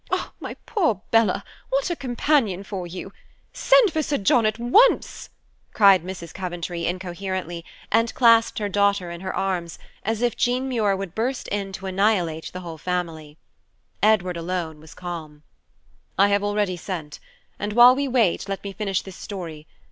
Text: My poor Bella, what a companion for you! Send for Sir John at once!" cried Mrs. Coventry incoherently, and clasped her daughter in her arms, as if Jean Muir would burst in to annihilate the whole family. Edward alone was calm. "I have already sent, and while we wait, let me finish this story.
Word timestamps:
My 0.39 0.55
poor 0.65 1.03
Bella, 1.11 1.43
what 1.69 1.91
a 1.91 1.95
companion 1.95 2.63
for 2.63 2.87
you! 2.87 3.13
Send 3.53 3.93
for 3.93 4.01
Sir 4.01 4.17
John 4.17 4.47
at 4.47 4.57
once!" 4.57 5.29
cried 5.73 6.03
Mrs. 6.03 6.33
Coventry 6.33 6.87
incoherently, 6.87 7.63
and 7.91 8.11
clasped 8.15 8.57
her 8.57 8.67
daughter 8.67 9.11
in 9.11 9.21
her 9.21 9.31
arms, 9.31 9.77
as 10.03 10.23
if 10.23 10.35
Jean 10.35 10.67
Muir 10.67 10.95
would 10.95 11.13
burst 11.13 11.47
in 11.49 11.71
to 11.73 11.85
annihilate 11.85 12.49
the 12.51 12.61
whole 12.61 12.79
family. 12.79 13.37
Edward 14.01 14.37
alone 14.37 14.79
was 14.79 14.95
calm. 14.95 15.43
"I 16.17 16.29
have 16.29 16.43
already 16.43 16.77
sent, 16.77 17.19
and 17.59 17.73
while 17.73 17.95
we 17.95 18.07
wait, 18.07 18.49
let 18.49 18.63
me 18.63 18.73
finish 18.73 19.03
this 19.03 19.15
story. 19.15 19.67